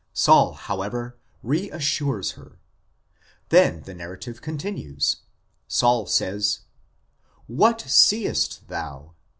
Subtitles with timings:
[0.15, 2.57] Saul, however, reassures her.
[3.49, 5.17] Then the narrative continues;
[5.67, 6.61] Saul says:"
[7.61, 9.13] What seest thou